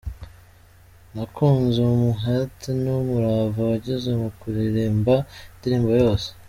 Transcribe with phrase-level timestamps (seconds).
[1.13, 5.15] Nakunze umuhate n’umurava wagize mu kuririmba
[5.53, 6.27] indirimbo yose.